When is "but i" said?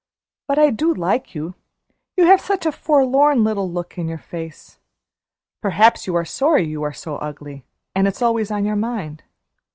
0.47-0.71